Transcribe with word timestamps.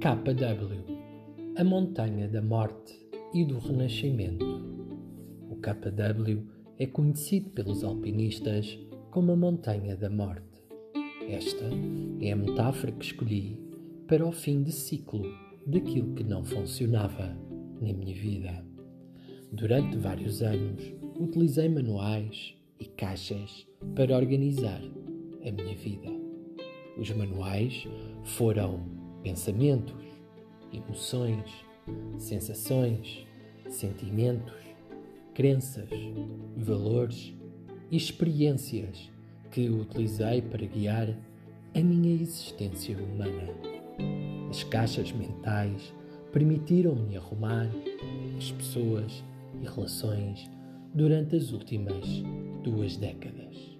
KW, 0.00 0.96
a 1.58 1.62
montanha 1.62 2.26
da 2.26 2.40
morte 2.40 2.98
e 3.34 3.44
do 3.44 3.58
renascimento. 3.58 4.46
O 5.50 5.56
KW 5.56 6.42
é 6.78 6.86
conhecido 6.86 7.50
pelos 7.50 7.84
alpinistas 7.84 8.78
como 9.10 9.32
a 9.32 9.36
montanha 9.36 9.94
da 9.94 10.08
morte. 10.08 10.58
Esta 11.28 11.66
é 12.18 12.32
a 12.32 12.36
metáfora 12.36 12.92
que 12.92 13.04
escolhi 13.04 13.60
para 14.08 14.26
o 14.26 14.32
fim 14.32 14.62
de 14.62 14.72
ciclo 14.72 15.22
daquilo 15.66 16.14
que 16.14 16.24
não 16.24 16.42
funcionava 16.46 17.36
na 17.82 17.92
minha 17.92 18.14
vida. 18.14 18.64
Durante 19.52 19.98
vários 19.98 20.40
anos, 20.40 20.82
utilizei 21.18 21.68
manuais 21.68 22.54
e 22.78 22.86
caixas 22.86 23.66
para 23.94 24.16
organizar 24.16 24.80
a 25.46 25.52
minha 25.52 25.76
vida. 25.76 26.08
Os 26.96 27.10
manuais 27.10 27.86
foram 28.24 28.99
pensamentos, 29.22 29.94
emoções, 30.72 31.64
sensações, 32.18 33.26
sentimentos, 33.68 34.54
crenças, 35.34 35.88
valores 36.56 37.34
e 37.90 37.96
experiências 37.96 39.10
que 39.50 39.68
utilizei 39.68 40.42
para 40.42 40.64
guiar 40.66 41.16
a 41.74 41.80
minha 41.80 42.20
existência 42.20 42.96
humana. 42.96 43.48
As 44.48 44.64
caixas 44.64 45.12
mentais 45.12 45.92
permitiram-me 46.32 47.16
arrumar 47.16 47.68
as 48.36 48.50
pessoas 48.52 49.24
e 49.60 49.64
relações 49.64 50.50
durante 50.94 51.36
as 51.36 51.52
últimas 51.52 52.04
duas 52.62 52.96
décadas. 52.96 53.78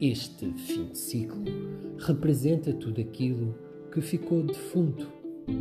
Este 0.00 0.52
fim 0.52 0.88
de 0.88 0.98
ciclo 0.98 1.44
representa 1.98 2.72
tudo 2.72 3.00
aquilo 3.00 3.54
que 3.96 4.02
ficou 4.02 4.42
defunto, 4.42 5.10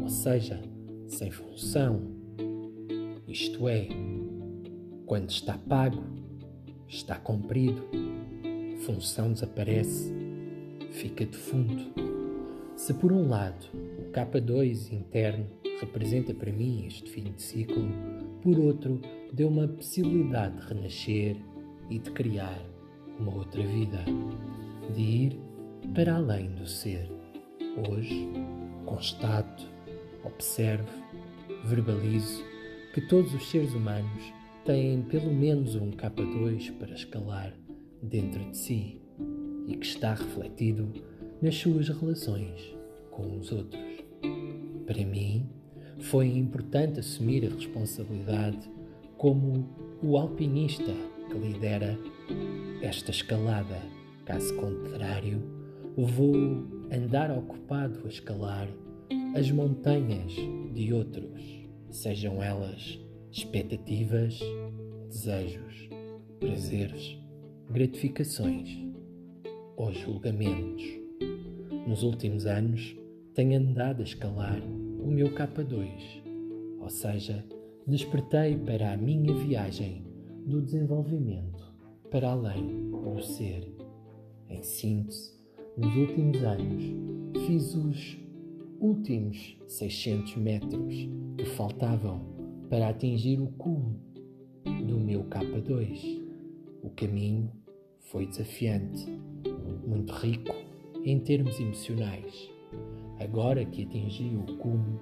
ou 0.01 0.09
seja, 0.09 0.61
sem 1.07 1.31
função. 1.31 2.01
Isto 3.25 3.69
é, 3.69 3.87
quando 5.05 5.29
está 5.29 5.57
pago, 5.57 6.03
está 6.85 7.15
cumprido, 7.15 7.81
função 8.81 9.31
desaparece, 9.31 10.11
fica 10.91 11.25
defunto. 11.25 11.93
Se 12.75 12.93
por 12.93 13.13
um 13.13 13.29
lado 13.29 13.67
o 13.73 14.11
K2 14.11 14.91
interno 14.91 15.47
representa 15.79 16.33
para 16.33 16.51
mim 16.51 16.87
este 16.87 17.09
fim 17.09 17.31
de 17.31 17.41
ciclo, 17.41 17.87
por 18.41 18.59
outro 18.59 18.99
deu 19.31 19.47
uma 19.47 19.65
possibilidade 19.65 20.57
de 20.57 20.73
renascer 20.73 21.37
e 21.89 21.99
de 21.99 22.11
criar 22.11 22.61
uma 23.17 23.33
outra 23.33 23.63
vida, 23.65 24.03
de 24.93 25.01
ir 25.01 25.39
para 25.93 26.17
além 26.17 26.49
do 26.49 26.67
ser. 26.67 27.09
Hoje, 27.77 28.29
constato, 28.85 29.65
observo, 30.23 30.87
verbalizo 31.65 32.41
que 32.93 33.01
todos 33.01 33.33
os 33.33 33.49
seres 33.49 33.73
humanos 33.73 34.33
têm 34.63 35.01
pelo 35.01 35.33
menos 35.33 35.75
um 35.75 35.91
K2 35.91 36.71
para 36.79 36.93
escalar 36.93 37.53
dentro 38.01 38.43
de 38.49 38.55
si 38.55 39.01
e 39.67 39.75
que 39.75 39.85
está 39.85 40.13
refletido 40.13 40.89
nas 41.41 41.55
suas 41.55 41.89
relações 41.89 42.73
com 43.11 43.37
os 43.37 43.51
outros. 43.51 43.83
Para 44.85 45.03
mim, 45.03 45.49
foi 45.99 46.27
importante 46.27 47.01
assumir 47.01 47.45
a 47.45 47.53
responsabilidade 47.53 48.71
como 49.17 49.67
o 50.01 50.17
alpinista 50.17 50.93
que 51.29 51.37
lidera 51.37 51.99
esta 52.81 53.11
escalada. 53.11 53.81
Caso 54.23 54.55
contrário, 54.55 55.54
vou 56.03 56.35
andar 56.91 57.31
ocupado 57.31 58.01
a 58.05 58.09
escalar 58.09 58.67
as 59.35 59.49
montanhas 59.51 60.33
de 60.73 60.91
outros, 60.91 61.41
sejam 61.89 62.41
elas 62.41 62.99
expectativas, 63.31 64.39
desejos, 65.09 65.89
prazeres, 66.39 67.17
gratificações 67.69 68.69
ou 69.77 69.91
julgamentos. 69.91 70.83
Nos 71.87 72.03
últimos 72.03 72.45
anos, 72.45 72.95
tenho 73.33 73.57
andado 73.57 74.01
a 74.01 74.03
escalar 74.03 74.59
o 74.61 75.07
meu 75.07 75.29
K2, 75.29 76.23
ou 76.79 76.89
seja, 76.89 77.43
despertei 77.85 78.57
para 78.57 78.93
a 78.93 78.97
minha 78.97 79.33
viagem 79.33 80.03
do 80.45 80.61
desenvolvimento 80.61 81.63
para 82.09 82.31
além 82.31 82.89
do 82.91 83.21
ser. 83.21 83.71
Em 84.49 84.61
síntese, 84.63 85.33
nos 85.77 85.93
últimos 85.97 86.41
anos, 86.41 86.83
fiz 87.45 87.75
os 87.75 88.17
últimos 88.79 89.57
600 89.67 90.37
metros 90.37 91.09
que 91.37 91.45
faltavam 91.45 92.21
para 92.69 92.89
atingir 92.89 93.41
o 93.41 93.47
cume 93.47 93.99
do 94.87 94.97
meu 94.97 95.25
K2. 95.25 96.21
O 96.81 96.89
caminho 96.91 97.51
foi 97.99 98.25
desafiante, 98.25 99.05
muito 99.85 100.13
rico 100.13 100.55
em 101.03 101.19
termos 101.19 101.59
emocionais. 101.59 102.49
Agora 103.19 103.65
que 103.65 103.83
atingi 103.83 104.33
o 104.33 104.57
cume, 104.57 104.99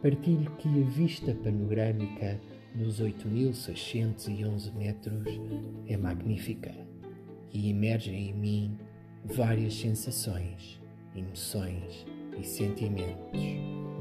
partilho 0.00 0.50
que 0.56 0.68
a 0.68 0.84
vista 0.88 1.34
panorâmica 1.34 2.40
dos 2.76 3.02
8.611 3.02 4.72
metros 4.74 5.40
é 5.88 5.96
magnífica 5.96 6.72
e 7.52 7.70
emergem 7.70 8.30
em 8.30 8.34
mim 8.34 8.78
várias 9.24 9.74
sensações, 9.74 10.80
emoções 11.14 12.06
e 12.38 12.44
sentimentos 12.44 13.40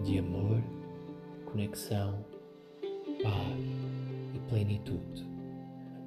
de 0.04 0.18
amor, 0.18 0.62
conexão, 1.46 2.26
paz 3.22 3.59
e 4.34 4.40
plenitude. 4.50 5.30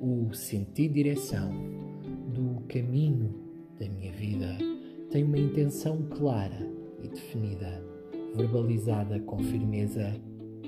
O 0.01 0.33
sentir 0.35 0.89
direção 0.89 1.51
do 2.33 2.63
caminho 2.69 3.35
da 3.79 3.89
minha 3.89 4.13
vida 4.13 4.59
tem 5.11 5.23
uma 5.23 5.39
intenção 5.39 6.03
clara 6.11 6.69
e 7.03 7.09
definida, 7.09 7.83
verbalizada 8.35 9.21
com 9.21 9.39
firmeza 9.39 10.21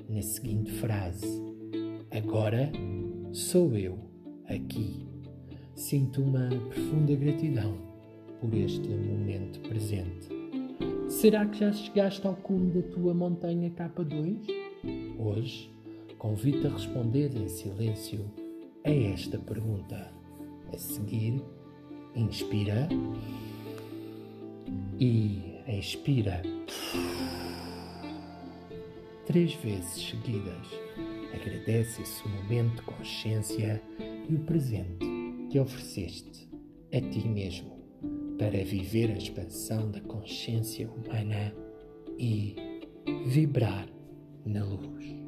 na 0.08 0.22
seguinte 0.22 0.70
frase: 0.72 1.26
Agora 2.10 2.70
sou 3.32 3.76
eu 3.76 3.98
aqui. 4.46 5.04
Sinto 5.74 6.22
uma 6.22 6.48
profunda 6.48 7.14
gratidão 7.14 7.85
por 8.46 8.54
este 8.56 8.88
momento 8.88 9.58
presente. 9.60 10.28
Será 11.08 11.46
que 11.46 11.58
já 11.58 11.72
chegaste 11.72 12.24
ao 12.26 12.36
cume 12.36 12.70
da 12.70 12.82
tua 12.94 13.12
montanha 13.12 13.70
K2? 13.70 14.46
Hoje, 15.18 15.70
convido-te 16.16 16.68
a 16.68 16.70
responder 16.70 17.36
em 17.36 17.48
silêncio 17.48 18.24
a 18.84 18.90
esta 18.90 19.38
pergunta. 19.38 20.12
A 20.72 20.78
seguir, 20.78 21.42
inspira 22.14 22.88
e 25.00 25.60
expira 25.66 26.42
três 29.26 29.54
vezes 29.54 30.08
seguidas. 30.08 30.68
Agradece 31.34 32.02
esse 32.02 32.28
momento 32.28 32.76
de 32.76 32.82
consciência 32.82 33.82
e 34.28 34.34
o 34.34 34.38
presente 34.40 35.04
que 35.50 35.58
ofereceste 35.58 36.48
a 36.92 37.00
ti 37.00 37.26
mesmo 37.26 37.75
para 38.38 38.64
viver 38.64 39.10
a 39.10 39.16
expansão 39.16 39.90
da 39.90 40.00
consciência 40.00 40.88
humana 40.90 41.54
e 42.18 42.54
vibrar 43.26 43.88
na 44.44 44.64
luz. 44.64 45.25